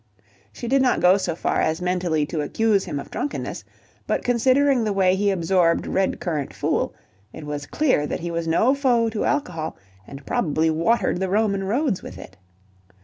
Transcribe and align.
She 0.51 0.67
did 0.67 0.81
not 0.81 0.99
go 0.99 1.15
so 1.17 1.35
far 1.35 1.61
as 1.61 1.79
mentally 1.79 2.25
to 2.25 2.41
accuse 2.41 2.85
him 2.85 2.99
of 2.99 3.11
drunkenness, 3.11 3.63
but 4.07 4.23
considering 4.23 4.83
the 4.83 4.91
way 4.93 5.13
he 5.15 5.29
absorbed 5.29 5.85
red 5.85 6.19
currant 6.19 6.55
fool, 6.55 6.95
it 7.31 7.45
was 7.45 7.67
clear 7.67 8.07
that 8.07 8.21
he 8.21 8.31
was 8.31 8.47
no 8.47 8.73
foe 8.73 9.09
to 9.11 9.25
alcohol 9.25 9.77
and 10.07 10.25
probably 10.25 10.71
watered 10.71 11.19
the 11.19 11.29
Roman 11.29 11.65
roads 11.65 12.01
with 12.01 12.17
it. 12.17 12.35